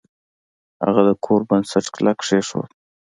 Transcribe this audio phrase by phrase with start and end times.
[0.83, 2.69] هغه د کور بنسټ کلک کیښود.